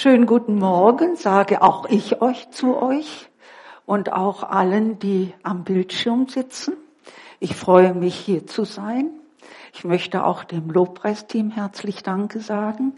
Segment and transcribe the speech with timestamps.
[0.00, 3.28] Schönen guten Morgen sage auch ich euch zu euch
[3.84, 6.74] und auch allen, die am Bildschirm sitzen.
[7.40, 9.10] Ich freue mich hier zu sein.
[9.74, 12.96] Ich möchte auch dem Lobpreisteam herzlich Danke sagen.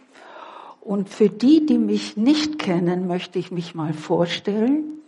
[0.83, 5.01] Und für die, die mich nicht kennen, möchte ich mich mal vorstellen.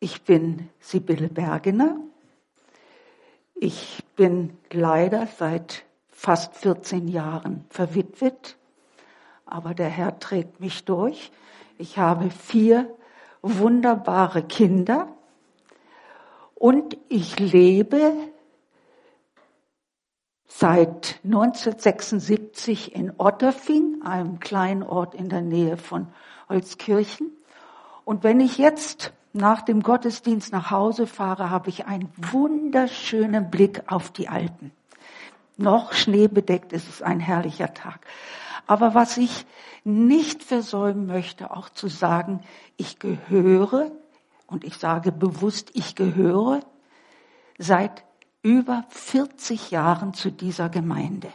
[0.00, 1.98] Ich bin Sibylle Bergener.
[3.54, 8.56] Ich bin leider seit fast 14 Jahren verwitwet
[9.50, 11.30] aber der Herr trägt mich durch.
[11.78, 12.94] Ich habe vier
[13.42, 15.08] wunderbare Kinder
[16.54, 18.12] und ich lebe
[20.46, 26.08] seit 1976 in Otterfing, einem kleinen Ort in der Nähe von
[26.48, 27.30] Holzkirchen.
[28.04, 33.84] Und wenn ich jetzt nach dem Gottesdienst nach Hause fahre, habe ich einen wunderschönen Blick
[33.86, 34.72] auf die Alpen.
[35.56, 38.00] Noch schneebedeckt ist es ein herrlicher Tag.
[38.70, 39.46] Aber was ich
[39.82, 42.44] nicht versäumen möchte, auch zu sagen,
[42.76, 43.90] ich gehöre,
[44.46, 46.60] und ich sage bewusst, ich gehöre
[47.58, 48.04] seit
[48.42, 51.26] über 40 Jahren zu dieser Gemeinde.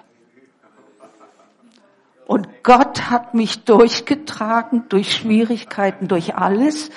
[2.25, 6.89] Und Gott hat mich durchgetragen, durch Schwierigkeiten, durch alles.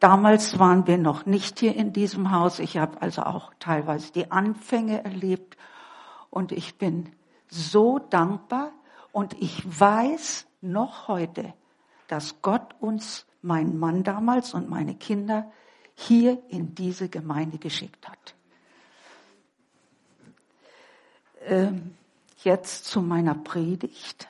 [0.00, 2.60] Damals waren wir noch nicht hier in diesem Haus.
[2.60, 5.58] Ich habe also auch teilweise die Anfänge erlebt.
[6.30, 7.12] Und ich bin
[7.48, 8.72] so dankbar,
[9.16, 11.54] und ich weiß noch heute,
[12.06, 15.50] dass Gott uns, mein Mann damals und meine Kinder,
[15.94, 18.34] hier in diese Gemeinde geschickt hat.
[21.46, 21.96] Ähm,
[22.44, 24.28] jetzt zu meiner Predigt.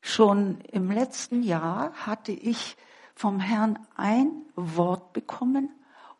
[0.00, 2.74] Schon im letzten Jahr hatte ich
[3.14, 5.68] vom Herrn ein Wort bekommen.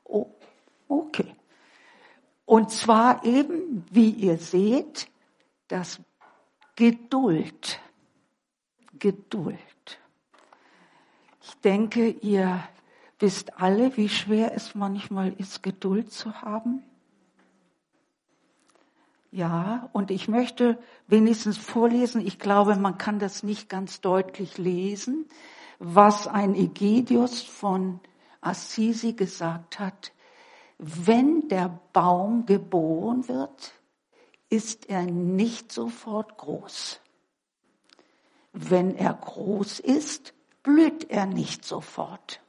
[0.04, 0.26] Oh,
[0.88, 1.34] okay.
[2.44, 5.08] Und zwar eben, wie ihr seht,
[5.68, 5.98] das
[6.76, 7.80] Geduld.
[8.98, 9.58] Geduld.
[11.42, 12.66] Ich denke, ihr
[13.18, 16.82] wisst alle, wie schwer es manchmal ist, Geduld zu haben.
[19.30, 25.26] Ja, und ich möchte wenigstens vorlesen, ich glaube, man kann das nicht ganz deutlich lesen,
[25.78, 28.00] was ein Egidius von
[28.40, 30.12] Assisi gesagt hat.
[30.78, 33.74] Wenn der Baum geboren wird,
[34.54, 37.00] ist er nicht sofort groß.
[38.52, 40.32] Wenn er groß ist,
[40.62, 42.40] blüht er nicht sofort.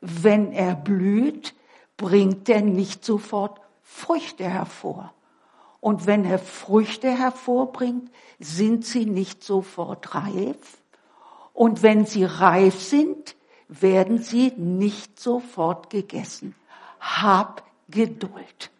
[0.00, 1.54] Wenn er blüht,
[1.98, 5.12] bringt er nicht sofort Früchte hervor.
[5.80, 10.78] Und wenn er Früchte hervorbringt, sind sie nicht sofort reif.
[11.52, 13.36] Und wenn sie reif sind,
[13.68, 16.54] werden sie nicht sofort gegessen.
[16.98, 18.70] Hab Geduld.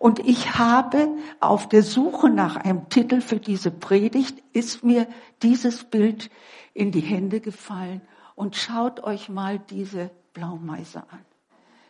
[0.00, 1.08] Und ich habe
[1.40, 5.06] auf der Suche nach einem Titel für diese Predigt, ist mir
[5.42, 6.30] dieses Bild
[6.72, 8.00] in die Hände gefallen.
[8.34, 11.20] Und schaut euch mal diese Blaumeise an.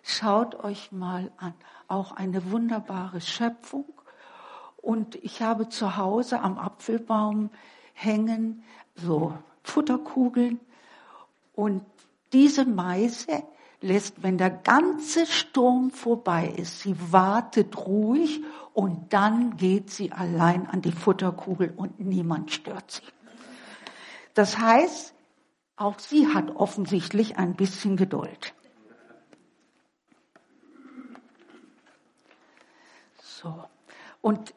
[0.02, 1.54] Schaut euch mal an.
[1.86, 3.84] Auch eine wunderbare Schöpfung.
[4.78, 7.50] Und ich habe zu Hause am Apfelbaum
[7.92, 8.64] hängen
[8.96, 10.58] so Futterkugeln.
[11.54, 11.84] Und
[12.32, 13.44] diese Meise
[13.80, 18.42] lässt, wenn der ganze Sturm vorbei ist, sie wartet ruhig
[18.74, 23.02] und dann geht sie allein an die Futterkugel und niemand stört sie.
[24.34, 25.14] Das heißt,
[25.76, 28.54] auch sie hat offensichtlich ein bisschen Geduld.
[33.22, 33.64] So.
[34.20, 34.54] Und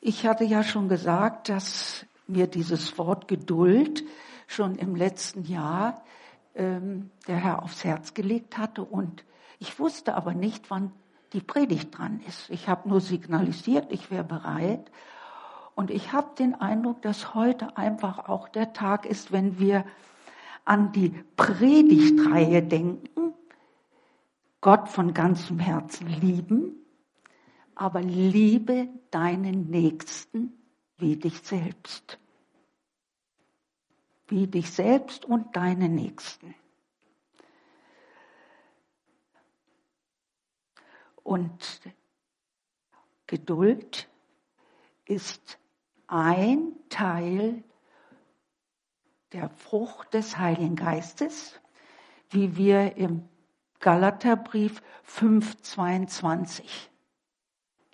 [0.00, 4.04] ich hatte ja schon gesagt, dass mir dieses Wort Geduld
[4.46, 6.02] schon im letzten Jahr
[6.56, 8.82] ähm, der Herr aufs Herz gelegt hatte.
[8.82, 9.24] Und
[9.58, 10.92] ich wusste aber nicht, wann
[11.32, 12.50] die Predigt dran ist.
[12.50, 14.90] Ich habe nur signalisiert, ich wäre bereit.
[15.74, 19.84] Und ich habe den Eindruck, dass heute einfach auch der Tag ist, wenn wir
[20.64, 23.34] an die Predigtreihe denken,
[24.60, 26.74] Gott von ganzem Herzen lieben,
[27.74, 30.52] aber liebe deinen Nächsten
[30.98, 32.18] wie dich selbst
[34.28, 36.54] wie dich selbst und deine Nächsten.
[41.22, 41.82] Und
[43.26, 44.08] Geduld
[45.04, 45.58] ist
[46.06, 47.64] ein Teil
[49.32, 51.60] der Frucht des Heiligen Geistes,
[52.30, 53.28] wie wir im
[53.80, 56.62] Galaterbrief 5.22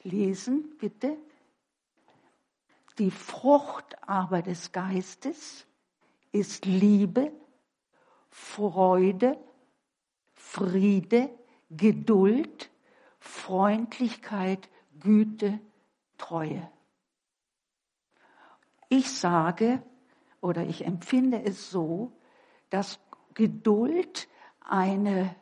[0.02, 1.16] lesen, bitte.
[2.98, 5.66] Die Frucht aber des Geistes
[6.32, 7.30] ist Liebe,
[8.28, 9.38] Freude,
[10.34, 11.30] Friede,
[11.70, 12.70] Geduld,
[13.18, 14.68] Freundlichkeit,
[14.98, 15.60] Güte,
[16.18, 16.68] Treue.
[18.88, 19.82] Ich sage,
[20.40, 22.12] oder ich empfinde es so,
[22.68, 22.98] dass
[23.34, 24.28] Geduld
[24.60, 25.34] eine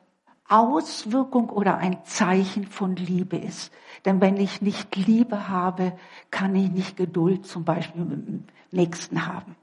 [0.49, 3.73] Auswirkung oder ein Zeichen von Liebe ist.
[4.05, 5.97] Denn wenn ich nicht Liebe habe,
[6.31, 9.57] kann ich nicht Geduld zum Beispiel mit dem Nächsten haben.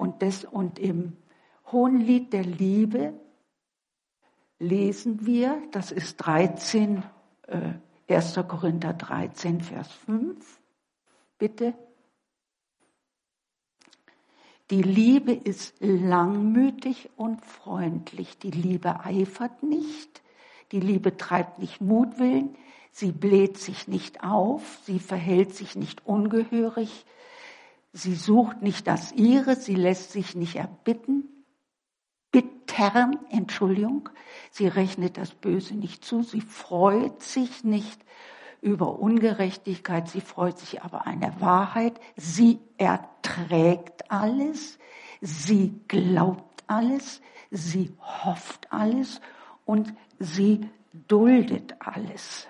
[0.00, 1.18] Und, das, und im
[1.70, 3.12] Hohenlied der Liebe
[4.58, 7.02] lesen wir, das ist 13,
[7.48, 7.74] äh,
[8.08, 8.36] 1.
[8.48, 10.58] Korinther 13, Vers 5.
[11.36, 11.74] Bitte.
[14.70, 18.38] Die Liebe ist langmütig und freundlich.
[18.38, 20.22] Die Liebe eifert nicht.
[20.72, 22.56] Die Liebe treibt nicht Mutwillen.
[22.90, 24.80] Sie bläht sich nicht auf.
[24.84, 27.04] Sie verhält sich nicht ungehörig.
[27.92, 29.56] Sie sucht nicht das ihre.
[29.56, 31.24] Sie lässt sich nicht erbitten.
[32.30, 34.08] Bittern, Entschuldigung.
[34.50, 36.22] Sie rechnet das Böse nicht zu.
[36.22, 38.00] Sie freut sich nicht
[38.60, 44.78] über Ungerechtigkeit, sie freut sich aber an der Wahrheit, sie erträgt alles,
[45.20, 49.20] sie glaubt alles, sie hofft alles
[49.64, 52.46] und sie duldet alles.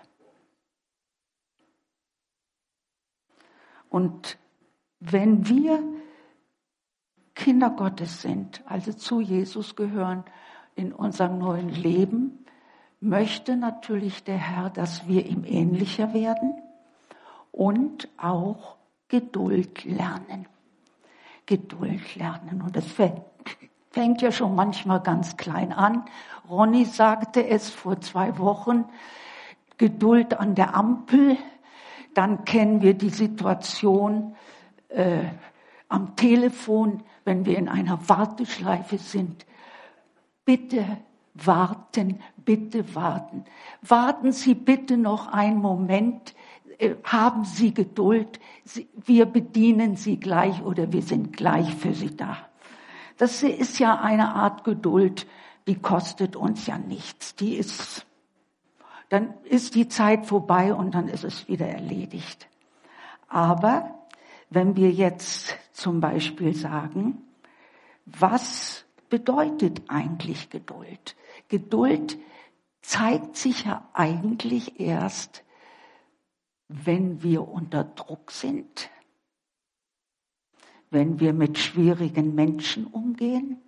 [3.89, 4.39] Und
[5.01, 5.83] wenn wir
[7.35, 10.25] Kinder Gottes sind, also zu Jesus gehören
[10.75, 12.45] in unserem neuen Leben,
[13.01, 16.55] möchte natürlich der Herr, dass wir ihm ähnlicher werden
[17.51, 18.77] und auch
[19.09, 20.47] Geduld lernen.
[21.47, 22.63] Geduld lernen.
[22.63, 26.05] Und das fängt ja schon manchmal ganz klein an.
[26.49, 28.85] Ronny sagte es vor zwei Wochen,
[29.79, 31.39] Geduld an der Ampel.
[32.15, 34.37] Dann kennen wir die Situation
[34.91, 35.25] äh,
[35.89, 39.47] am Telefon, wenn wir in einer Warteschleife sind.
[40.45, 40.85] Bitte
[41.35, 43.45] warten, bitte warten.
[43.83, 46.35] Warten Sie bitte noch einen Moment,
[46.79, 48.41] äh, haben Sie Geduld,
[48.95, 52.37] wir bedienen Sie gleich oder wir sind gleich für Sie da.
[53.17, 55.27] Das ist ja eine Art Geduld,
[55.67, 57.35] die kostet uns ja nichts.
[57.35, 58.07] Die ist,
[59.11, 62.49] dann ist die Zeit vorbei und dann ist es wieder erledigt.
[63.29, 64.00] Aber
[64.51, 67.23] wenn wir jetzt zum Beispiel sagen,
[68.05, 71.17] was bedeutet eigentlich Geduld?
[71.49, 72.19] Geduld
[72.83, 75.45] zeigt sich ja eigentlich erst,
[76.69, 78.91] wenn wir unter Druck sind,
[80.91, 83.61] wenn wir mit schwierigen Menschen umgehen,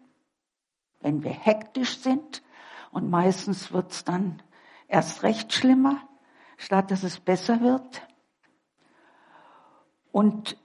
[1.01, 2.43] wenn wir hektisch sind
[2.91, 4.43] und meistens wird es dann
[4.89, 6.09] erst recht schlimmer,
[6.57, 8.07] statt dass es besser wird.
[10.13, 10.57] Und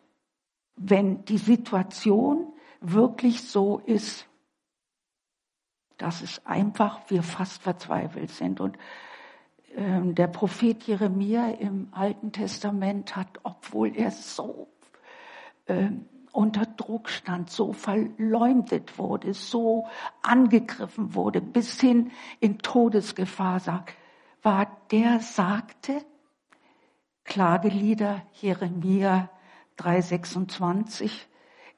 [0.78, 4.28] wenn die Situation wirklich so ist,
[5.98, 8.62] dass es einfach wir fast verzweifelt sind.
[8.62, 8.78] Und
[9.76, 14.68] ähm, der Prophet Jeremia im Alten Testament hat, obwohl er so
[15.68, 19.88] ähm, unter Druck stand, so verleumdet wurde, so
[20.22, 23.60] angegriffen wurde, bis hin in Todesgefahr
[24.44, 26.06] war, der sagte,
[27.24, 29.30] Klagelieder Jeremia
[29.78, 31.12] 3,26,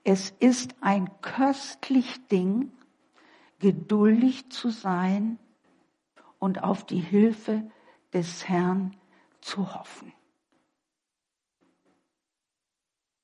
[0.04, 2.72] es ist ein köstlich Ding,
[3.60, 5.38] geduldig zu sein
[6.40, 7.70] und auf die Hilfe
[8.14, 8.96] des Herrn
[9.42, 10.14] zu hoffen.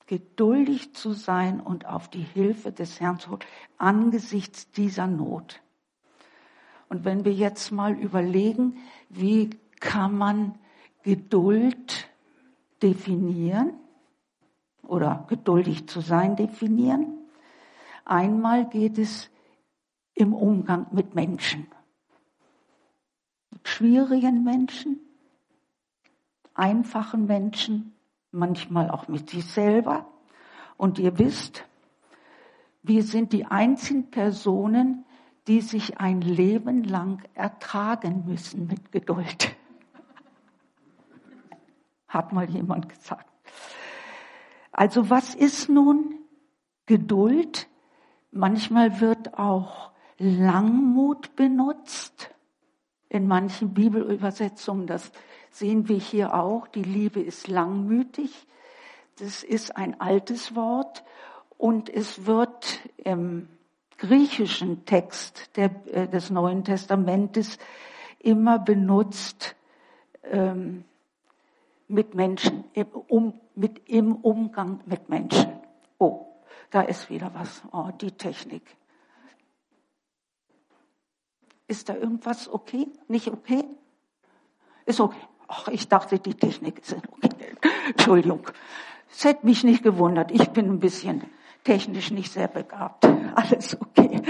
[0.07, 5.61] Geduldig zu sein und auf die Hilfe des Herrn zu hoffen angesichts dieser Not.
[6.89, 8.77] Und wenn wir jetzt mal überlegen,
[9.09, 10.59] wie kann man
[11.01, 12.09] Geduld
[12.83, 13.73] definieren
[14.85, 17.17] oder geduldig zu sein definieren?
[18.05, 19.29] Einmal geht es
[20.13, 21.67] im Umgang mit Menschen.
[23.51, 24.99] Mit schwierigen Menschen,
[26.53, 27.95] einfachen Menschen,
[28.31, 30.07] manchmal auch mit sich selber.
[30.77, 31.65] Und ihr wisst,
[32.83, 35.05] wir sind die einzigen Personen,
[35.47, 39.55] die sich ein Leben lang ertragen müssen mit Geduld.
[42.07, 43.34] Hat mal jemand gesagt.
[44.77, 46.19] Also was ist nun
[46.85, 47.69] Geduld?
[48.31, 52.31] Manchmal wird auch Langmut benutzt.
[53.07, 55.13] In manchen Bibelübersetzungen, das
[55.49, 58.47] sehen wir hier auch, die Liebe ist langmütig.
[59.17, 61.05] Das ist ein altes Wort
[61.57, 63.47] und es wird im
[63.97, 67.59] griechischen Text der, äh, des Neuen Testamentes
[68.19, 69.55] immer benutzt
[70.23, 70.83] ähm,
[71.87, 72.65] mit Menschen,
[73.07, 75.59] um, mit, im Umgang mit Menschen.
[75.97, 76.25] Oh,
[76.71, 77.61] da ist wieder was.
[77.71, 78.63] Oh, die Technik.
[81.67, 82.87] Ist da irgendwas okay?
[83.07, 83.63] Nicht okay?
[84.85, 85.17] Ist okay.
[85.47, 87.55] Ach, ich dachte, die Technik ist okay.
[87.89, 88.47] Entschuldigung.
[89.11, 90.31] Es hätte mich nicht gewundert.
[90.31, 91.23] Ich bin ein bisschen
[91.63, 93.05] technisch nicht sehr begabt.
[93.35, 94.21] Alles okay.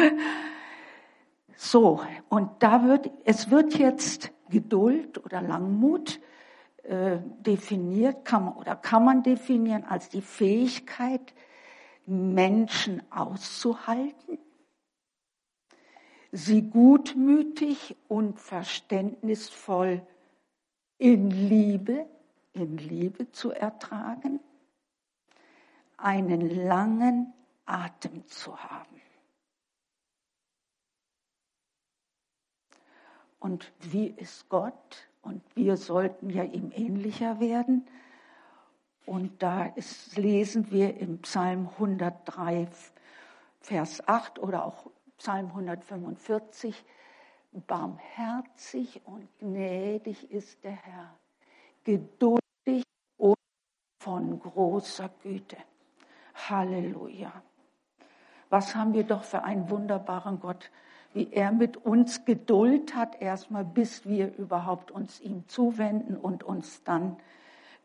[1.56, 6.20] So, und da wird, es wird jetzt Geduld oder Langmut
[6.88, 11.34] äh, definiert, kann man, oder kann man definieren als die Fähigkeit,
[12.06, 14.38] Menschen auszuhalten,
[16.32, 20.06] sie gutmütig und verständnisvoll
[20.98, 22.06] in Liebe,
[22.54, 24.40] in Liebe zu ertragen,
[25.98, 27.34] einen langen
[27.66, 29.02] Atem zu haben.
[33.40, 35.08] Und wie ist Gott?
[35.26, 37.88] Und wir sollten ja ihm ähnlicher werden.
[39.08, 42.68] Und da ist, lesen wir im Psalm 103,
[43.60, 46.86] Vers 8 oder auch Psalm 145,
[47.66, 51.18] barmherzig und gnädig ist der Herr,
[51.84, 52.84] geduldig
[53.18, 53.36] und
[54.00, 55.58] von großer Güte.
[56.36, 57.32] Halleluja.
[58.50, 60.70] Was haben wir doch für einen wunderbaren Gott,
[61.16, 66.84] wie er mit uns Geduld hat, erstmal bis wir überhaupt uns ihm zuwenden und uns
[66.84, 67.16] dann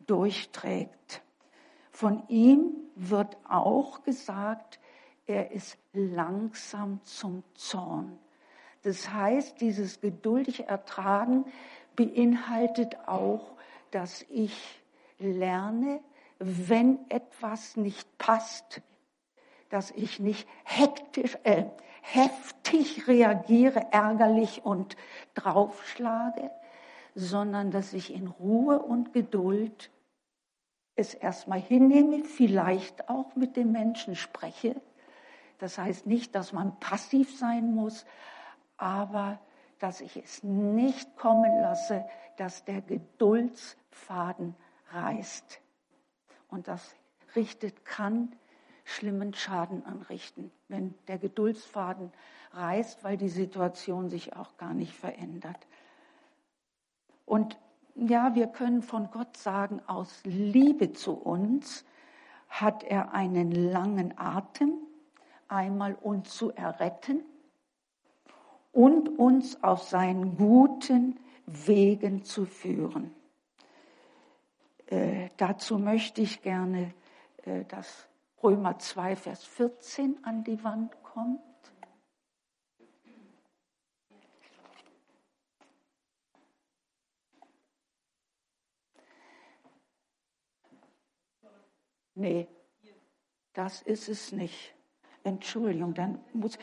[0.09, 1.23] durchträgt.
[1.93, 4.81] Von ihm wird auch gesagt,
[5.27, 8.19] er ist langsam zum Zorn.
[8.83, 11.45] Das heißt, dieses geduldig Ertragen
[11.95, 13.53] beinhaltet auch,
[13.93, 14.83] dass ich
[15.21, 16.01] lerne,
[16.41, 18.83] wenn etwas nicht passt,
[19.69, 21.67] dass ich nicht hektisch, äh,
[22.03, 24.97] heftig reagiere, ärgerlich und
[25.35, 26.51] draufschlage,
[27.15, 29.91] sondern dass ich in Ruhe und Geduld
[30.97, 34.81] es erstmal hinnehme, vielleicht auch mit dem Menschen spreche.
[35.59, 38.07] Das heißt nicht, dass man passiv sein muss,
[38.77, 39.39] aber
[39.79, 42.05] dass ich es nicht kommen lasse,
[42.37, 44.55] dass der Geduldsfaden
[44.93, 45.61] reißt.
[46.49, 46.95] Und das
[47.37, 48.35] richtet, kann
[48.85, 52.13] schlimmen Schaden anrichten, wenn der Geduldsfaden
[52.53, 55.67] reißt, weil die Situation sich auch gar nicht verändert.
[57.27, 57.59] Und
[57.95, 61.85] ja, wir können von Gott sagen, aus Liebe zu uns
[62.49, 64.73] hat er einen langen Atem,
[65.49, 67.23] einmal uns zu erretten
[68.73, 73.15] und uns auf seinen guten Wegen zu führen.
[74.87, 76.93] Äh, dazu möchte ich gerne,
[77.45, 78.09] äh, dass
[78.43, 81.41] Römer 2, Vers 14 an die Wand kommt.
[92.15, 92.49] Nee,
[93.53, 94.75] das ist es nicht.
[95.25, 96.59] Entschuldigung, dann muss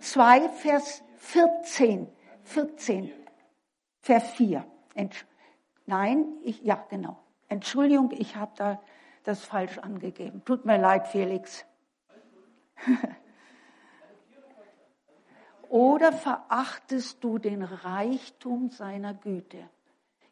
[0.00, 2.08] 2 Vers 14,
[2.44, 3.12] 14,
[4.00, 4.64] Vers 4.
[5.86, 7.18] Nein, ich, ja, genau.
[7.48, 8.82] Entschuldigung, ich habe da
[9.28, 10.42] das falsch angegeben.
[10.44, 11.64] Tut mir leid, Felix.
[15.68, 19.68] Oder verachtest du den Reichtum seiner Güte?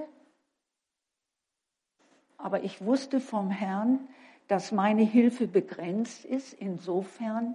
[2.38, 4.08] Aber ich wusste vom Herrn,
[4.48, 7.54] dass meine Hilfe begrenzt ist, insofern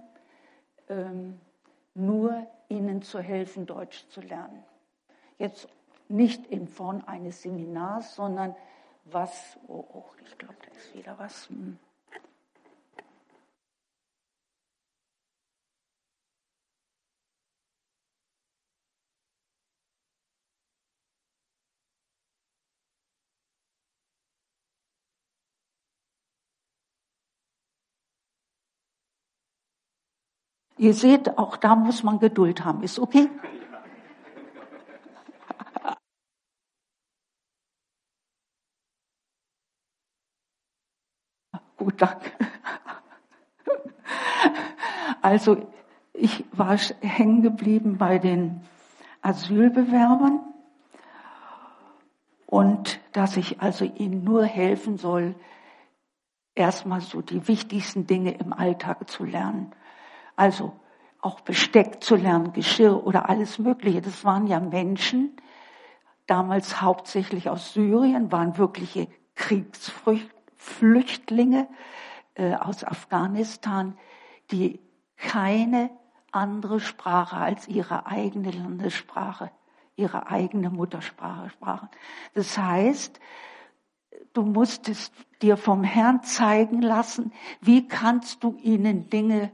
[0.88, 1.40] ähm,
[1.94, 4.64] nur ihnen zu helfen, Deutsch zu lernen.
[5.38, 5.68] Jetzt
[6.08, 8.54] nicht in Form eines Seminars, sondern
[9.04, 11.48] was, oh, oh ich glaube, da ist wieder was.
[11.48, 11.78] Hm.
[30.78, 32.82] Ihr seht, auch da muss man Geduld haben.
[32.82, 33.30] Ist okay?
[41.78, 42.30] Gut, danke.
[45.22, 45.66] Also
[46.12, 48.60] ich war hängen geblieben bei den
[49.22, 50.40] Asylbewerbern
[52.46, 55.34] und dass ich also ihnen nur helfen soll,
[56.54, 59.72] erstmal so die wichtigsten Dinge im Alltag zu lernen.
[60.36, 60.72] Also
[61.20, 64.00] auch Besteck zu lernen, Geschirr oder alles Mögliche.
[64.00, 65.36] Das waren ja Menschen,
[66.26, 71.66] damals hauptsächlich aus Syrien, waren wirkliche Kriegsflüchtlinge
[72.34, 73.98] äh, aus Afghanistan,
[74.50, 74.78] die
[75.16, 75.90] keine
[76.32, 79.50] andere Sprache als ihre eigene Landessprache,
[79.96, 81.88] ihre eigene Muttersprache sprachen.
[82.34, 83.18] Das heißt,
[84.34, 89.50] du musstest dir vom Herrn zeigen lassen, wie kannst du ihnen Dinge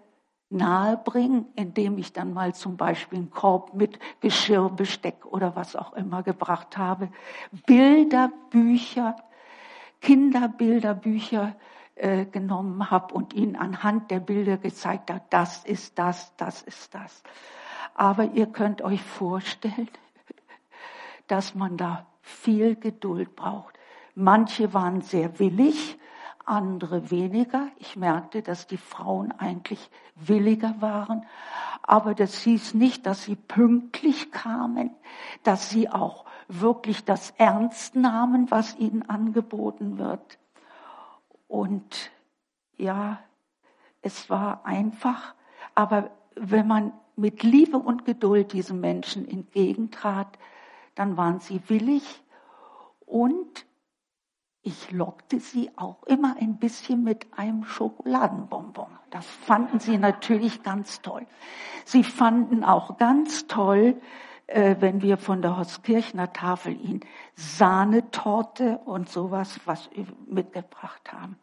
[0.52, 5.94] nahebringen, indem ich dann mal zum Beispiel einen Korb mit Geschirr, Besteck oder was auch
[5.94, 7.08] immer gebracht habe.
[7.66, 9.16] Bilderbücher,
[10.00, 11.56] Kinderbilderbücher
[11.94, 16.94] äh, genommen habe und ihnen anhand der Bilder gezeigt habe, das ist das, das ist
[16.94, 17.22] das.
[17.94, 19.88] Aber ihr könnt euch vorstellen,
[21.26, 23.78] dass man da viel Geduld braucht.
[24.14, 25.98] Manche waren sehr willig,
[26.44, 27.68] andere weniger.
[27.78, 31.26] Ich merkte, dass die Frauen eigentlich williger waren.
[31.82, 34.90] Aber das hieß nicht, dass sie pünktlich kamen,
[35.42, 40.38] dass sie auch wirklich das ernst nahmen, was ihnen angeboten wird.
[41.48, 42.10] Und
[42.76, 43.20] ja,
[44.00, 45.34] es war einfach,
[45.74, 50.38] aber wenn man mit Liebe und Geduld diesen Menschen entgegentrat,
[50.94, 52.22] dann waren sie willig
[53.06, 53.66] und
[54.62, 58.86] ich lockte sie auch immer ein bisschen mit einem Schokoladenbonbon.
[59.10, 61.26] Das fanden sie natürlich ganz toll.
[61.84, 64.00] Sie fanden auch ganz toll,
[64.46, 67.00] äh, wenn wir von der Hoskirchner Tafel ihnen
[67.34, 69.90] Sahnetorte und sowas was
[70.26, 71.36] mitgebracht haben.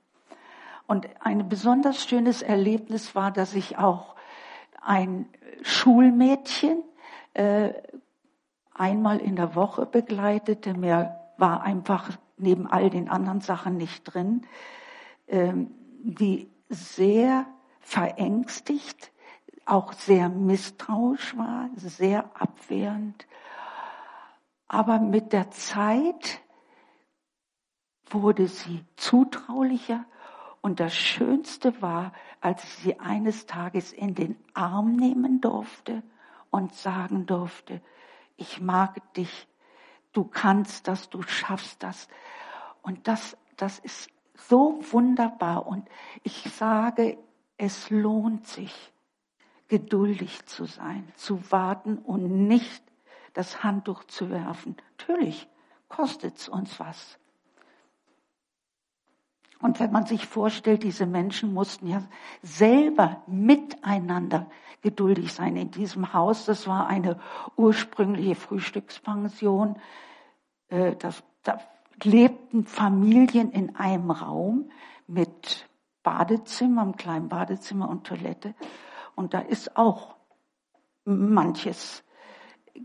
[0.87, 4.15] Und ein besonders schönes Erlebnis war, dass ich auch
[4.81, 5.27] ein
[5.61, 6.83] Schulmädchen
[7.33, 7.73] äh,
[8.73, 10.73] einmal in der Woche begleitete.
[10.73, 14.45] Mir war einfach neben all den anderen Sachen nicht drin,
[15.27, 15.71] ähm,
[16.01, 17.45] die sehr
[17.79, 19.11] verängstigt,
[19.65, 23.27] auch sehr misstrauisch war, sehr abwehrend.
[24.67, 26.41] Aber mit der Zeit
[28.09, 30.05] wurde sie zutraulicher
[30.61, 36.03] und das Schönste war, als ich sie eines Tages in den Arm nehmen durfte
[36.49, 37.81] und sagen durfte,
[38.37, 39.47] ich mag dich,
[40.13, 42.07] du kannst das, du schaffst das.
[42.81, 45.67] Und das, das ist so wunderbar.
[45.67, 45.87] Und
[46.23, 47.17] ich sage,
[47.57, 48.93] es lohnt sich,
[49.67, 52.83] geduldig zu sein, zu warten und nicht
[53.33, 54.75] das Handtuch zu werfen.
[54.97, 55.47] Natürlich
[55.87, 57.19] kostet es uns was.
[59.61, 62.03] Und wenn man sich vorstellt, diese Menschen mussten ja
[62.41, 64.49] selber miteinander
[64.81, 66.45] geduldig sein in diesem Haus.
[66.45, 67.19] Das war eine
[67.57, 69.77] ursprüngliche Frühstückspension.
[70.69, 71.59] Äh, das, da
[72.01, 74.71] lebten Familien in einem Raum
[75.07, 75.67] mit
[76.03, 78.55] Badezimmer, einem kleinen Badezimmer und Toilette.
[79.15, 80.15] Und da ist auch
[81.03, 82.03] manches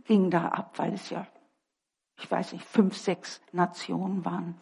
[0.04, 1.26] ging da ab, weil es ja,
[2.16, 4.60] ich weiß nicht, fünf, sechs Nationen waren.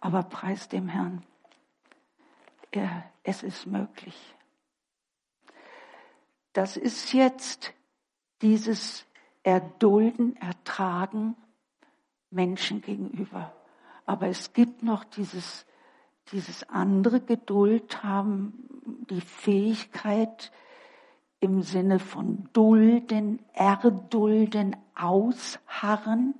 [0.00, 1.24] Aber preis dem Herrn,
[3.22, 4.34] es ist möglich.
[6.52, 7.72] Das ist jetzt
[8.42, 9.06] dieses
[9.42, 11.36] Erdulden, Ertragen
[12.30, 13.52] Menschen gegenüber.
[14.06, 15.66] Aber es gibt noch dieses,
[16.32, 18.68] dieses andere Geduld haben,
[19.10, 20.52] die Fähigkeit
[21.40, 26.34] im Sinne von dulden, erdulden, ausharren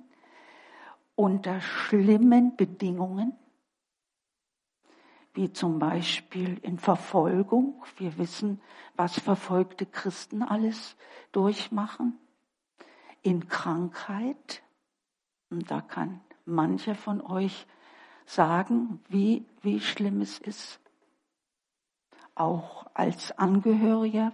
[1.15, 3.33] unter schlimmen Bedingungen
[5.33, 7.83] wie zum Beispiel in Verfolgung.
[7.97, 8.61] Wir wissen,
[8.95, 10.95] was verfolgte Christen alles
[11.31, 12.17] durchmachen.
[13.21, 14.63] In Krankheit.
[15.49, 17.67] Und da kann mancher von euch
[18.25, 20.79] sagen, wie, wie schlimm es ist.
[22.35, 24.33] Auch als Angehöriger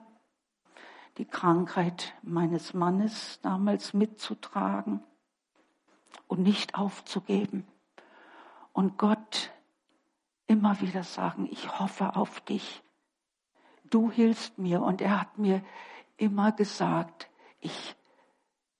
[1.17, 5.03] die Krankheit meines Mannes damals mitzutragen.
[6.27, 7.65] und nicht aufzugeben.
[8.73, 9.51] Und Gott
[10.47, 12.81] immer wieder sagen, ich hoffe auf dich.
[13.83, 14.81] Du hilfst mir.
[14.81, 15.61] Und er hat mir
[16.17, 17.29] immer gesagt,
[17.59, 17.95] ich,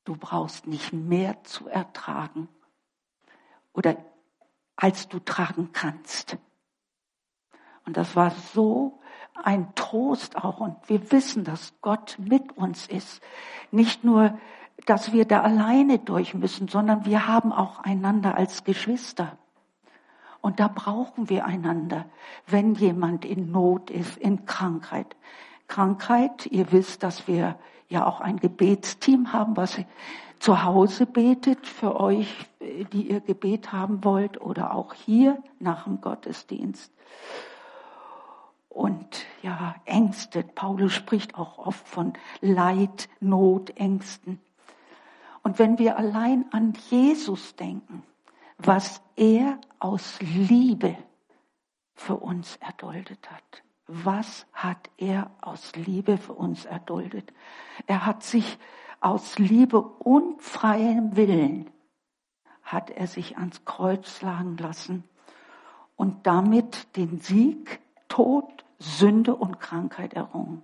[0.03, 2.47] du brauchst nicht mehr zu ertragen
[3.73, 3.97] oder
[4.75, 6.38] als du tragen kannst.
[7.86, 8.99] Und das war so
[9.36, 10.60] ein Trost auch.
[10.60, 13.21] Und wir wissen, dass Gott mit uns ist.
[13.71, 14.38] Nicht nur,
[14.86, 19.38] dass wir da alleine durch müssen, sondern wir haben auch einander als Geschwister.
[20.41, 22.06] Und da brauchen wir einander,
[22.45, 25.15] wenn jemand in Not ist, in Krankheit.
[25.67, 27.58] Krankheit, ihr wisst, dass wir
[27.89, 29.80] ja auch ein Gebetsteam haben, was
[30.39, 32.47] zu Hause betet für euch,
[32.93, 36.91] die ihr Gebet haben wollt oder auch hier nach dem Gottesdienst.
[38.69, 40.43] Und ja, Ängste.
[40.43, 44.39] Paulus spricht auch oft von Leid, Not, Ängsten.
[45.41, 48.04] Und wenn wir allein an Jesus denken,
[48.58, 50.98] was er aus Liebe
[51.96, 53.63] für uns erduldet hat.
[53.88, 57.34] Was hat er aus Liebe für uns erduldet?
[57.86, 58.58] Er hat sich
[59.00, 61.70] aus Liebe und freiem Willen
[62.63, 65.06] hat er sich ans Kreuz schlagen lassen
[65.96, 70.62] und damit den Sieg, Tod, Sünde und Krankheit errungen.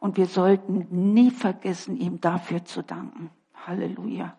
[0.00, 3.30] Und wir sollten nie vergessen, ihm dafür zu danken.
[3.66, 4.36] Halleluja.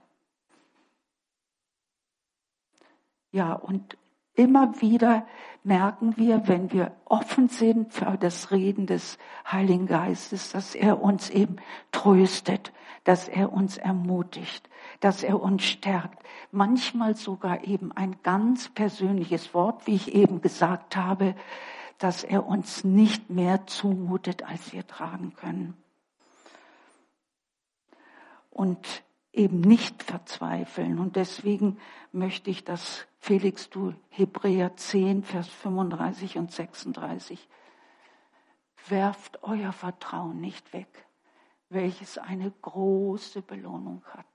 [3.32, 3.98] Ja, und
[4.34, 5.28] immer wieder
[5.64, 11.30] merken wir, wenn wir offen sind für das Reden des Heiligen Geistes, dass er uns
[11.30, 11.58] eben
[11.92, 12.72] tröstet,
[13.04, 16.24] dass er uns ermutigt, dass er uns stärkt.
[16.52, 21.36] Manchmal sogar eben ein ganz persönliches Wort, wie ich eben gesagt habe,
[21.98, 25.76] dass er uns nicht mehr zumutet, als wir tragen können.
[28.50, 31.00] Und eben nicht verzweifeln.
[31.00, 31.78] Und deswegen
[32.12, 37.48] möchte ich, dass Felix, du Hebräer 10, Vers 35 und 36,
[38.88, 41.06] werft euer Vertrauen nicht weg,
[41.70, 44.26] welches eine große Belohnung hat.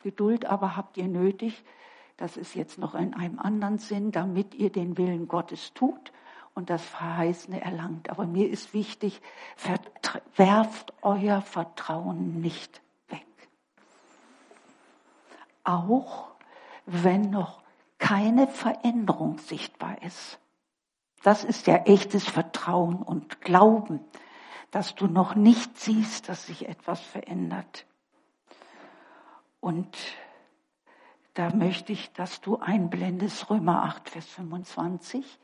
[0.00, 1.64] Geduld aber habt ihr nötig,
[2.16, 6.12] das ist jetzt noch in einem anderen Sinn, damit ihr den Willen Gottes tut
[6.54, 8.08] und das Verheißene erlangt.
[8.08, 9.20] Aber mir ist wichtig,
[10.34, 12.80] werft euer Vertrauen nicht.
[15.66, 16.28] Auch
[16.86, 17.62] wenn noch
[17.98, 20.38] keine Veränderung sichtbar ist.
[21.22, 24.00] Das ist ja echtes Vertrauen und Glauben,
[24.70, 27.84] dass du noch nicht siehst, dass sich etwas verändert.
[29.58, 29.96] Und
[31.34, 35.40] da möchte ich, dass du einblendest Römer 8, Vers 25.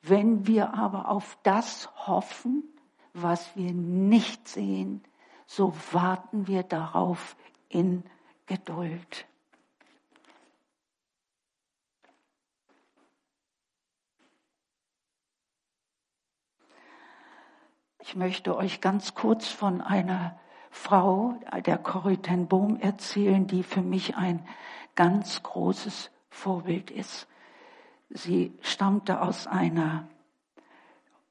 [0.00, 2.64] Wenn wir aber auf das hoffen,
[3.12, 5.04] was wir nicht sehen,
[5.46, 7.36] so warten wir darauf
[7.68, 8.04] in
[8.48, 9.26] Geduld.
[18.00, 23.82] Ich möchte euch ganz kurz von einer Frau, der Corrie ten Boom, erzählen, die für
[23.82, 24.46] mich ein
[24.94, 27.28] ganz großes Vorbild ist.
[28.08, 30.08] Sie stammte aus einer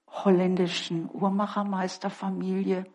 [0.08, 2.86] holländischen Uhrmachermeisterfamilie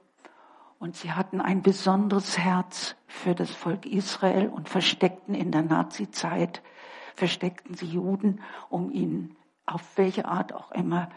[0.83, 6.63] und sie hatten ein besonderes Herz für das Volk Israel und versteckten in der Nazizeit,
[7.15, 11.09] versteckten sie Juden, um ihnen auf welche Art auch immer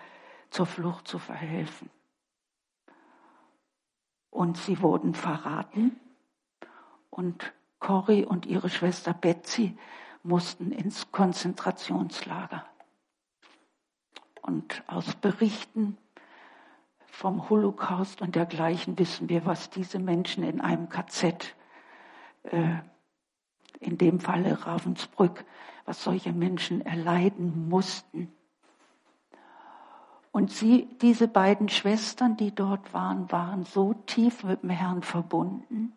[0.51, 1.89] zur Flucht zu verhelfen
[4.35, 5.99] und sie wurden verraten
[7.09, 9.77] und Cory und ihre Schwester Betsy
[10.23, 12.65] mussten ins Konzentrationslager.
[14.41, 15.97] Und aus Berichten
[17.15, 21.55] vom Holocaust und dergleichen wissen wir, was diese Menschen in einem KZ,
[22.43, 22.75] äh,
[23.79, 25.45] in dem Falle Ravensbrück,
[25.85, 28.33] was solche Menschen erleiden mussten.
[30.33, 35.93] Und sie, diese beiden Schwestern, die dort waren, waren so tief mit dem Herrn verbunden,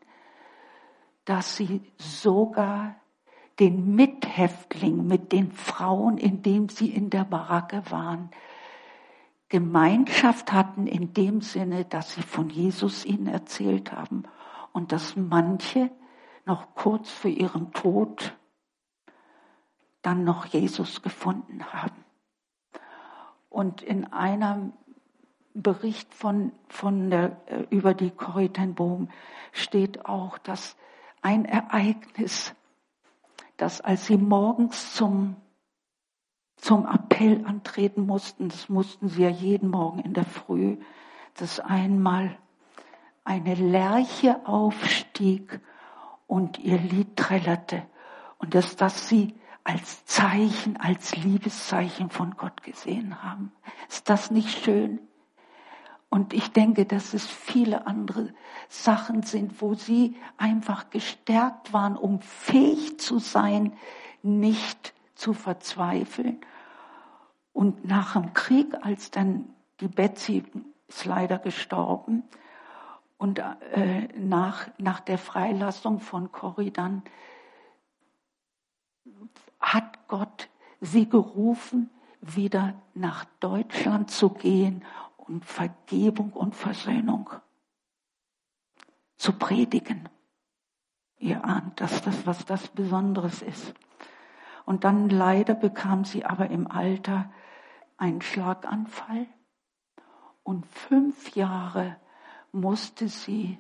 [1.25, 2.95] dass sie sogar
[3.59, 8.31] den Mithäftling mit den Frauen, in dem sie in der Baracke waren,
[9.49, 14.25] Gemeinschaft hatten in dem Sinne, dass sie von Jesus ihnen erzählt haben
[14.73, 15.91] und dass manche
[16.45, 18.37] noch kurz vor ihrem Tod
[20.03, 22.05] dann noch Jesus gefunden haben.
[23.49, 24.73] Und in einem
[25.55, 29.09] Bericht von, von der, äh, über die Corrie ten Boom
[29.53, 30.77] steht auch, dass
[31.21, 32.55] ein Ereignis,
[33.57, 35.37] dass als sie morgens zum,
[36.59, 40.77] zum Appell antreten mussten, das mussten sie ja jeden Morgen in der Früh,
[41.35, 42.37] dass einmal
[43.25, 45.61] eine Lerche aufstieg
[46.27, 47.83] und ihr Lied trällerte
[48.39, 53.53] und dass das sie als Zeichen, als Liebeszeichen von Gott gesehen haben.
[53.89, 55.01] Ist das nicht schön?
[56.11, 58.33] Und ich denke, dass es viele andere
[58.69, 63.75] Sachen sind, wo sie einfach gestärkt waren, um fähig zu sein,
[64.23, 66.41] nicht zu verzweifeln.
[67.53, 69.49] Und nach dem Krieg, als dann
[69.81, 70.45] die Betsy
[70.87, 72.25] ist leider gestorben,
[73.19, 77.03] und äh, nach, nach der Freilassung von Corrie dann
[79.59, 80.49] hat Gott
[80.81, 84.85] sie gerufen, wieder nach Deutschland zu gehen
[85.17, 87.31] und Vergebung und Versöhnung
[89.17, 90.09] zu predigen.
[91.19, 93.75] Ihr ahnt, dass das was das Besonderes ist.
[94.69, 97.33] Und dann leider bekam sie aber im Alter
[97.97, 99.27] einen Schlaganfall
[100.43, 101.97] und fünf Jahre
[102.53, 103.57] musste sie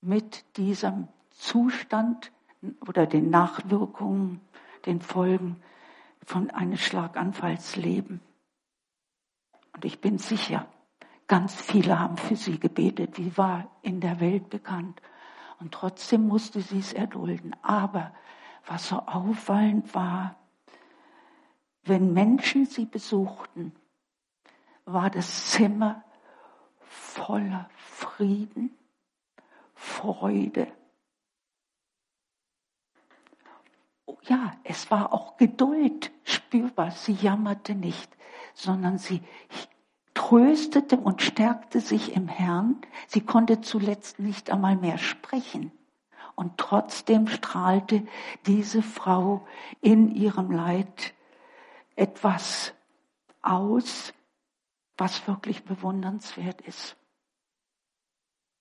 [0.00, 2.32] mit diesem Zustand
[2.88, 4.40] oder den Nachwirkungen,
[4.86, 5.62] den Folgen
[6.24, 8.22] von eines Schlaganfalls leben.
[9.74, 10.66] Und ich bin sicher,
[11.26, 13.16] ganz viele haben für sie gebetet.
[13.16, 15.02] Sie war in der Welt bekannt.
[15.60, 17.54] Und trotzdem musste sie es erdulden.
[17.60, 18.14] Aber
[18.66, 20.36] was so auffallend war,
[21.84, 23.72] wenn Menschen sie besuchten,
[24.86, 26.02] war das Zimmer
[26.80, 28.76] voller Frieden,
[29.74, 30.68] Freude.
[34.06, 36.90] Oh ja, es war auch Geduld spürbar.
[36.90, 38.10] Sie jammerte nicht,
[38.54, 39.22] sondern sie
[40.14, 42.80] tröstete und stärkte sich im Herrn.
[43.08, 45.72] Sie konnte zuletzt nicht einmal mehr sprechen.
[46.34, 48.06] Und trotzdem strahlte
[48.46, 49.46] diese Frau
[49.80, 51.14] in ihrem Leid
[51.96, 52.74] etwas
[53.42, 54.12] aus,
[54.96, 56.96] was wirklich bewundernswert ist.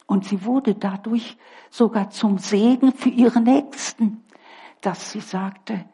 [0.06, 1.38] Und sie wurde dadurch
[1.70, 4.24] sogar zum Segen für ihre Nächsten,
[4.82, 5.86] dass sie sagte,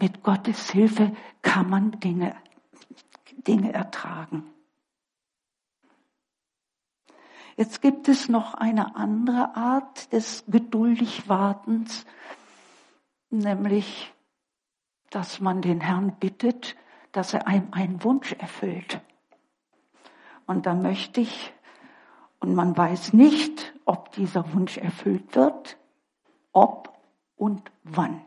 [0.00, 2.34] mit Gottes Hilfe kann man Dinge,
[3.46, 4.50] Dinge ertragen.
[7.58, 12.06] Jetzt gibt es noch eine andere Art des geduldig Wartens,
[13.30, 14.14] nämlich,
[15.10, 16.76] dass man den Herrn bittet,
[17.10, 19.00] dass er einem einen Wunsch erfüllt.
[20.46, 21.52] Und da möchte ich
[22.38, 25.78] und man weiß nicht, ob dieser Wunsch erfüllt wird,
[26.52, 26.96] ob
[27.34, 28.20] und wann.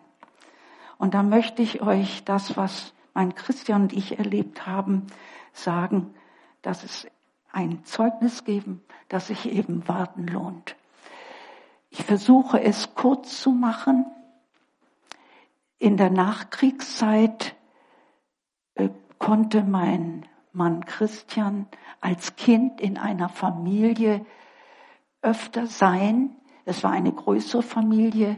[0.97, 5.07] Und da möchte ich euch das, was mein Christian und ich erlebt haben,
[5.53, 6.13] sagen,
[6.61, 7.07] dass es
[7.51, 10.75] ein Zeugnis geben, dass sich eben warten lohnt.
[11.89, 14.05] Ich versuche es kurz zu machen.
[15.77, 17.55] In der Nachkriegszeit
[18.75, 21.67] äh, konnte mein Mann Christian
[21.99, 24.25] als Kind in einer Familie
[25.21, 26.35] öfter sein.
[26.65, 28.37] Es war eine größere Familie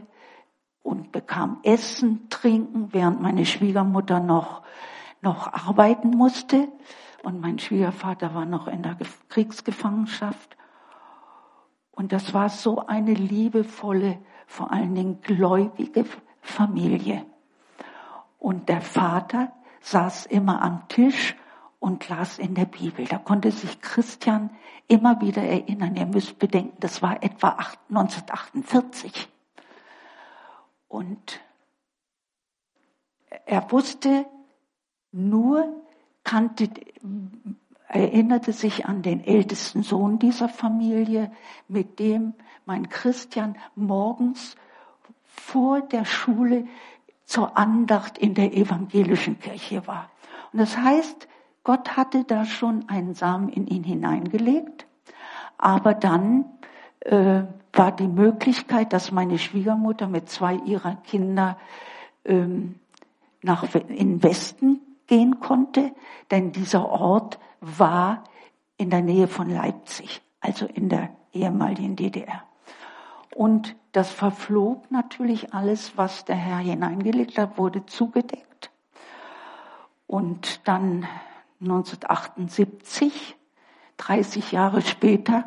[0.82, 4.62] und bekam Essen, Trinken, während meine Schwiegermutter noch,
[5.22, 6.68] noch arbeiten musste.
[7.24, 8.98] Und mein Schwiegervater war noch in der
[9.30, 10.58] Kriegsgefangenschaft.
[11.90, 16.04] Und das war so eine liebevolle, vor allen Dingen gläubige
[16.42, 17.24] Familie.
[18.38, 21.34] Und der Vater saß immer am Tisch
[21.80, 23.06] und las in der Bibel.
[23.06, 24.50] Da konnte sich Christian
[24.86, 25.96] immer wieder erinnern.
[25.96, 27.56] Ihr müsst bedenken, das war etwa
[27.88, 29.28] 1948.
[30.88, 31.40] Und
[33.46, 34.26] er wusste
[35.10, 35.83] nur,
[36.34, 36.68] kannte,
[37.86, 41.30] erinnerte sich an den ältesten Sohn dieser Familie,
[41.68, 42.34] mit dem
[42.66, 44.56] mein Christian morgens
[45.22, 46.66] vor der Schule
[47.24, 50.10] zur Andacht in der evangelischen Kirche war.
[50.52, 51.28] Und das heißt,
[51.62, 54.86] Gott hatte da schon einen Samen in ihn hineingelegt,
[55.56, 56.46] aber dann
[56.98, 61.58] äh, war die Möglichkeit, dass meine Schwiegermutter mit zwei ihrer Kinder
[62.24, 62.74] ähm,
[63.40, 65.94] nach in Westen gehen konnte,
[66.30, 68.24] denn dieser Ort war
[68.76, 72.42] in der Nähe von Leipzig, also in der ehemaligen DDR.
[73.34, 78.70] Und das verflog natürlich alles, was der Herr hineingelegt hat, wurde zugedeckt.
[80.06, 81.06] Und dann
[81.60, 83.36] 1978,
[83.96, 85.44] 30 Jahre später,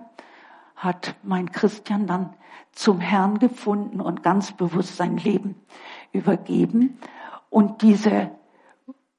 [0.76, 2.34] hat mein Christian dann
[2.72, 5.56] zum Herrn gefunden und ganz bewusst sein Leben
[6.12, 7.00] übergeben.
[7.50, 8.32] Und diese,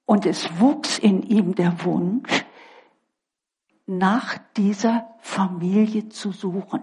[0.09, 2.47] und es wuchs in ihm der Wunsch,
[3.87, 6.83] nach dieser Familie zu suchen,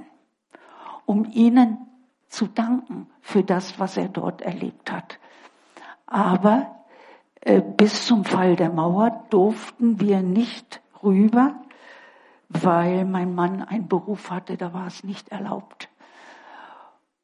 [1.08, 1.88] um ihnen
[2.30, 5.18] zu danken für das, was er dort erlebt hat.
[6.06, 6.86] Aber
[7.42, 11.56] äh, bis zum Fall der Mauer durften wir nicht rüber,
[12.50, 15.90] weil mein Mann einen Beruf hatte, da war es nicht erlaubt.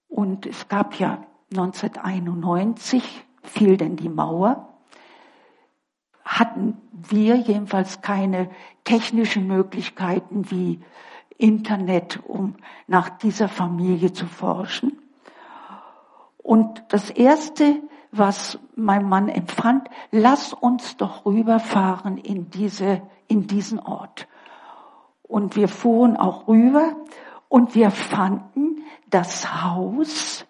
[0.08, 4.71] Und es gab ja 1991 fiel denn die Mauer,
[6.40, 8.50] hatten wir jedenfalls keine
[8.84, 10.80] technischen Möglichkeiten wie
[11.38, 12.56] Internet, um
[12.88, 14.98] nach dieser Familie zu forschen.
[16.38, 23.80] Und das Erste, was mein Mann empfand, lass uns doch rüberfahren in, diese, in diesen
[23.80, 24.28] Ort.
[25.24, 26.96] Und wir fuhren auch rüber
[27.50, 30.46] und wir fanden das Haus,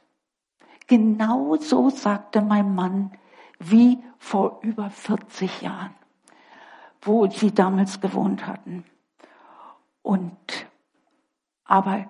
[0.88, 3.12] genau so sagte mein Mann,
[3.60, 5.96] wie vor über 40 Jahren,
[7.02, 8.86] wo sie damals gewohnt hatten.
[10.04, 10.38] Und,
[11.66, 12.06] aber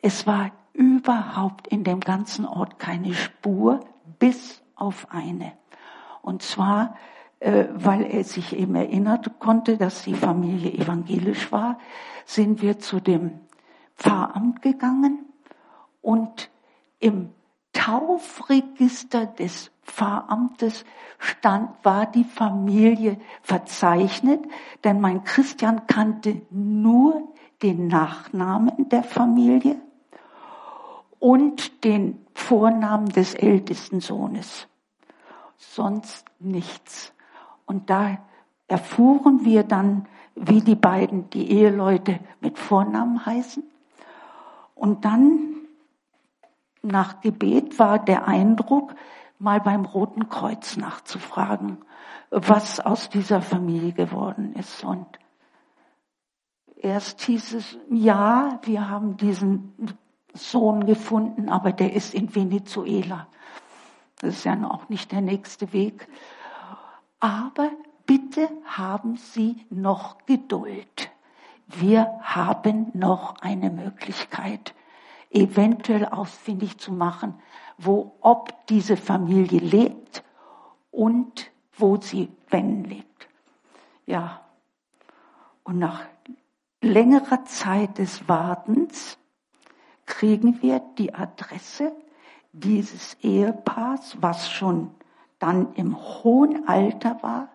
[0.00, 3.80] es war überhaupt in dem ganzen Ort keine Spur,
[4.20, 5.52] bis auf eine.
[6.22, 6.94] Und zwar,
[7.40, 11.78] äh, weil er sich eben erinnern konnte, dass die Familie evangelisch war,
[12.24, 13.40] sind wir zu dem
[13.96, 15.26] Pfarramt gegangen
[16.02, 16.50] und
[17.00, 17.34] im
[17.78, 20.84] Taufregister des Pfarramtes
[21.18, 24.40] stand, war die Familie verzeichnet,
[24.82, 29.76] denn mein Christian kannte nur den Nachnamen der Familie
[31.20, 34.66] und den Vornamen des ältesten Sohnes.
[35.56, 37.12] Sonst nichts.
[37.64, 38.18] Und da
[38.66, 43.62] erfuhren wir dann, wie die beiden, die Eheleute mit Vornamen heißen.
[44.74, 45.54] Und dann,
[46.82, 48.94] nach Gebet, war der Eindruck,
[49.38, 51.78] mal beim Roten Kreuz nachzufragen,
[52.30, 54.84] was aus dieser Familie geworden ist.
[54.84, 55.06] Und
[56.76, 59.74] erst hieß es, ja, wir haben diesen
[60.34, 63.28] Sohn gefunden, aber der ist in Venezuela.
[64.20, 66.08] Das ist ja auch nicht der nächste Weg.
[67.20, 67.70] Aber
[68.06, 71.10] bitte haben Sie noch Geduld.
[71.66, 74.74] Wir haben noch eine Möglichkeit,
[75.30, 77.34] eventuell ausfindig zu machen,
[77.76, 80.22] wo ob diese Familie lebt
[80.90, 83.28] und wo sie wenn lebt.
[84.06, 84.40] Ja.
[85.64, 86.02] Und nach
[86.80, 89.18] längerer Zeit des Wartens
[90.06, 91.92] kriegen wir die Adresse
[92.52, 94.90] dieses Ehepaars, was schon
[95.38, 97.48] dann im hohen Alter war.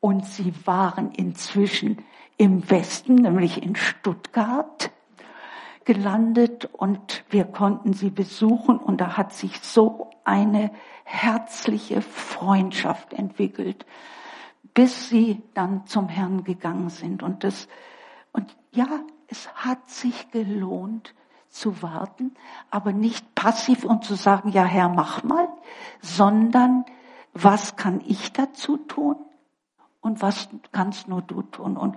[0.00, 1.98] Und sie waren inzwischen
[2.36, 4.90] im Westen, nämlich in Stuttgart,
[5.84, 10.70] gelandet und wir konnten sie besuchen und da hat sich so eine
[11.04, 13.84] herzliche Freundschaft entwickelt,
[14.72, 17.22] bis sie dann zum Herrn gegangen sind.
[17.22, 17.68] Und das,
[18.32, 18.88] und ja,
[19.28, 21.14] es hat sich gelohnt,
[21.54, 22.34] zu warten,
[22.70, 25.46] aber nicht passiv und zu sagen, ja Herr, mach mal,
[26.00, 26.84] sondern
[27.32, 29.16] was kann ich dazu tun
[30.00, 31.76] und was kannst nur du tun?
[31.76, 31.96] Und,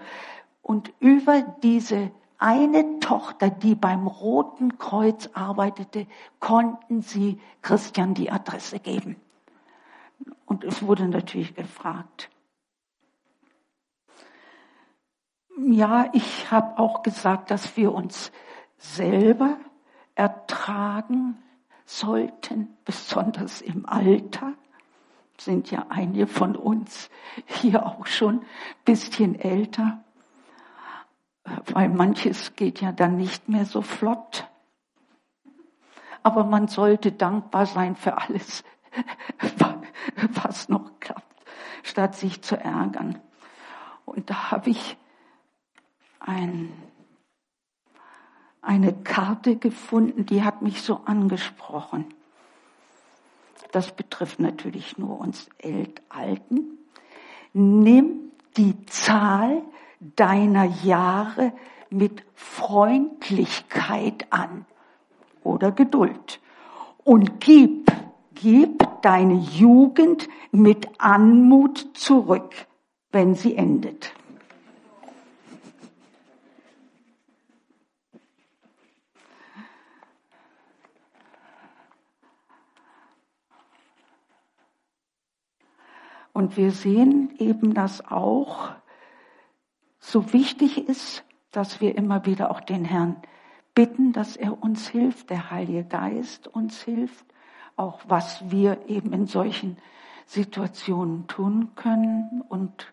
[0.62, 6.08] und über diese eine Tochter, die beim Roten Kreuz arbeitete,
[6.39, 9.15] konnten sie Christian die Adresse geben.
[10.45, 12.30] Und es wurde natürlich gefragt.
[15.60, 18.32] Ja, ich habe auch gesagt, dass wir uns
[18.78, 19.58] selber
[20.13, 21.38] ertragen
[21.86, 24.54] sollten, besonders im Alter.
[25.39, 27.10] Sind ja einige von uns
[27.45, 28.43] hier auch schon
[28.86, 30.04] bisschen älter,
[31.73, 34.47] weil manches geht ja dann nicht mehr so flott.
[36.23, 38.63] Aber man sollte dankbar sein für alles,
[40.29, 41.43] was noch klappt,
[41.83, 43.21] statt sich zu ärgern.
[44.05, 44.97] Und da habe ich
[46.19, 46.73] ein
[48.67, 52.05] eine Karte gefunden, die hat mich so angesprochen.
[53.71, 55.49] Das betrifft natürlich nur uns
[56.10, 56.77] Alten.
[57.53, 59.63] Nimm die Zahl
[59.99, 61.53] deiner Jahre
[61.89, 64.65] mit Freundlichkeit an
[65.43, 66.39] oder Geduld
[67.03, 67.91] und gib,
[68.36, 72.53] gib deine Jugend mit Anmut zurück,
[73.12, 74.13] wenn sie endet.
[86.34, 88.69] Und wir sehen eben, dass auch
[90.12, 93.18] so wichtig ist, dass wir immer wieder auch den Herrn
[93.76, 97.26] bitten, dass er uns hilft, der Heilige Geist uns hilft,
[97.76, 99.78] auch was wir eben in solchen
[100.26, 102.41] Situationen tun können.
[102.47, 102.91] Und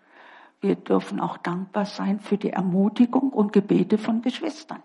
[0.61, 4.83] wir dürfen auch dankbar sein für die Ermutigung und Gebete von Geschwistern.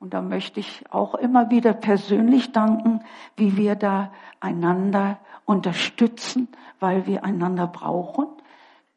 [0.00, 3.00] Und da möchte ich auch immer wieder persönlich danken,
[3.36, 6.48] wie wir da einander unterstützen,
[6.80, 8.28] weil wir einander brauchen,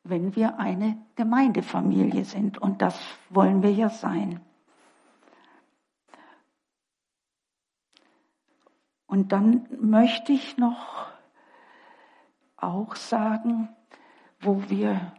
[0.03, 2.57] wenn wir eine Gemeindefamilie sind.
[2.57, 2.99] Und das
[3.29, 4.39] wollen wir ja sein.
[9.05, 11.07] Und dann möchte ich noch
[12.55, 13.69] auch sagen,
[14.39, 15.13] wo wir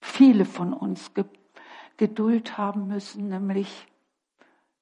[0.00, 1.12] viele von uns
[1.96, 3.86] Geduld haben müssen, nämlich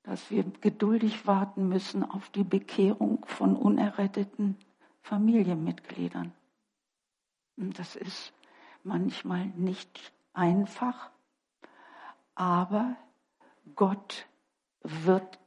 [0.04, 4.56] dass wir geduldig warten müssen auf die Bekehrung von unerretteten
[5.02, 6.32] Familienmitgliedern.
[7.58, 8.32] Und das ist
[8.84, 11.10] manchmal nicht einfach,
[12.34, 12.96] aber
[13.74, 14.26] Gott
[14.82, 15.38] wird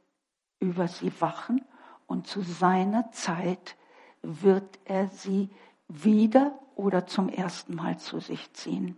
[0.60, 1.64] über sie wachen
[2.06, 3.76] und zu seiner Zeit
[4.22, 5.50] wird er sie
[5.88, 8.96] wieder oder zum ersten Mal zu sich ziehen.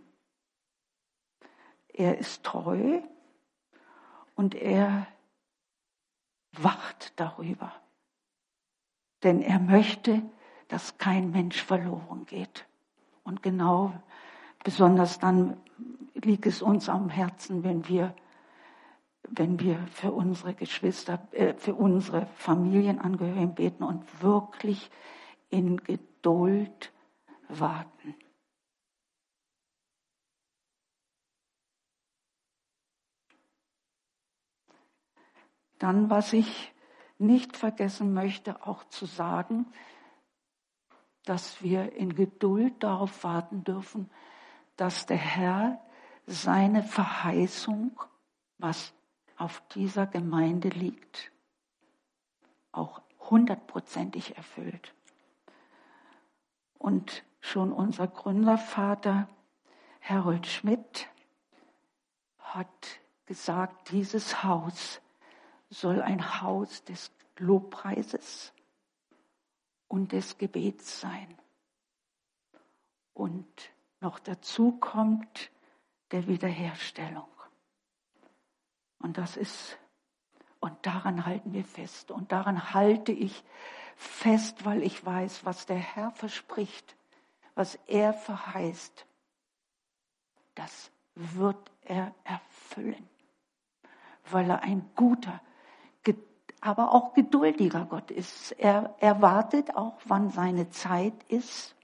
[1.87, 3.01] Er ist treu
[4.35, 5.07] und er
[6.51, 7.73] wacht darüber.
[9.23, 10.21] Denn er möchte,
[10.67, 12.65] dass kein Mensch verloren geht.
[13.25, 13.91] Und genau,
[14.63, 15.57] besonders dann
[16.13, 18.15] liegt es uns am Herzen, wenn wir,
[19.23, 24.91] wenn wir für unsere Geschwister, äh, für unsere Familienangehörigen beten und wirklich
[25.49, 26.93] in Geduld
[27.49, 28.15] warten.
[35.79, 36.73] Dann, was ich
[37.17, 39.65] nicht vergessen möchte, auch zu sagen,
[41.25, 44.09] dass wir in Geduld darauf warten dürfen,
[44.77, 45.81] dass der Herr
[46.27, 47.99] seine Verheißung,
[48.57, 48.93] was
[49.37, 51.31] auf dieser Gemeinde liegt,
[52.71, 54.93] auch hundertprozentig erfüllt.
[56.77, 59.27] Und schon unser Gründervater
[60.01, 61.07] Harold Schmidt
[62.39, 65.01] hat gesagt, dieses Haus
[65.69, 68.53] soll ein Haus des Lobpreises
[69.87, 71.37] und des Gebets sein.
[73.13, 73.71] Und
[74.01, 75.51] noch dazu kommt
[76.11, 77.27] der Wiederherstellung.
[78.99, 79.77] Und das ist,
[80.59, 82.11] und daran halten wir fest.
[82.11, 83.43] Und daran halte ich
[83.95, 86.95] fest, weil ich weiß, was der Herr verspricht,
[87.53, 89.05] was er verheißt,
[90.55, 93.07] das wird er erfüllen,
[94.29, 95.41] weil er ein guter,
[96.65, 98.51] aber auch geduldiger Gott ist.
[98.53, 101.75] Er, er wartet auch, wann seine Zeit ist.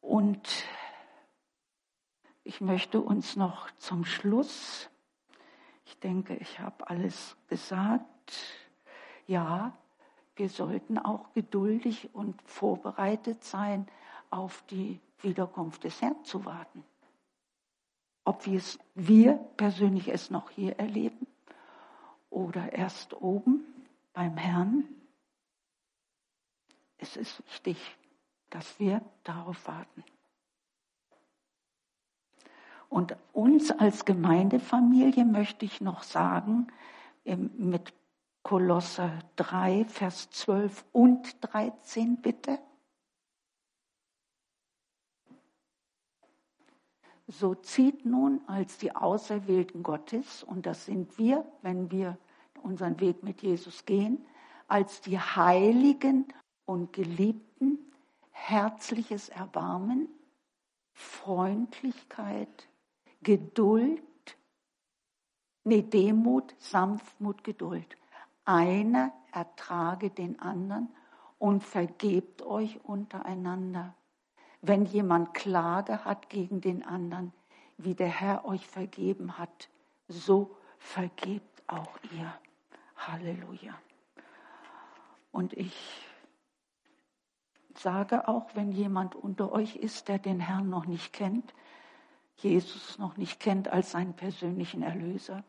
[0.00, 0.64] Und
[2.42, 4.90] ich möchte uns noch zum Schluss,
[5.84, 8.08] ich denke, ich habe alles gesagt,
[9.28, 9.72] ja,
[10.34, 13.86] wir sollten auch geduldig und vorbereitet sein,
[14.30, 16.82] auf die Wiederkunft des Herrn zu warten.
[18.24, 21.28] Ob wir es, wir persönlich es noch hier erleben
[22.32, 23.64] oder erst oben
[24.12, 24.84] beim Herrn.
[26.98, 27.78] Es ist wichtig,
[28.50, 30.04] dass wir darauf warten.
[32.88, 36.66] Und uns als Gemeindefamilie möchte ich noch sagen,
[37.24, 37.94] mit
[38.42, 42.58] Kolosser 3, Vers 12 und 13 bitte.
[47.28, 52.18] So zieht nun als die Auserwählten Gottes, und das sind wir, wenn wir
[52.62, 54.24] unseren Weg mit Jesus gehen,
[54.68, 56.26] als die Heiligen
[56.64, 57.78] und Geliebten
[58.30, 60.08] herzliches Erbarmen,
[60.92, 62.68] Freundlichkeit,
[63.22, 64.02] Geduld,
[65.64, 67.96] nee, Demut, Sanftmut, Geduld.
[68.44, 70.88] Einer ertrage den anderen
[71.38, 73.94] und vergebt euch untereinander
[74.62, 77.32] wenn jemand Klage hat gegen den anderen,
[77.76, 79.68] wie der Herr euch vergeben hat,
[80.08, 82.32] so vergebt auch ihr.
[82.96, 83.74] Halleluja.
[85.32, 85.74] Und ich
[87.74, 91.52] sage auch, wenn jemand unter euch ist, der den Herrn noch nicht kennt,
[92.36, 95.42] Jesus noch nicht kennt als seinen persönlichen Erlöser,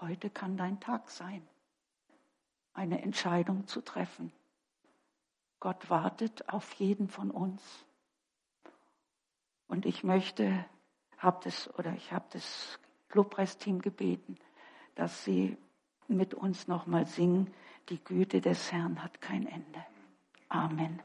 [0.00, 1.46] heute kann dein Tag sein,
[2.74, 4.32] eine Entscheidung zu treffen.
[5.60, 7.62] Gott wartet auf jeden von uns.
[9.66, 10.64] Und ich möchte,
[11.18, 12.78] habe das oder ich habe das
[13.12, 14.38] Lobpreisteam gebeten,
[14.94, 15.56] dass sie
[16.06, 17.52] mit uns nochmal singen.
[17.88, 19.84] Die Güte des Herrn hat kein Ende.
[20.48, 21.02] Amen.